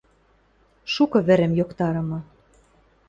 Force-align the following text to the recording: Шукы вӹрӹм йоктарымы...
Шукы 0.93 1.19
вӹрӹм 1.27 1.53
йоктарымы... 1.59 2.19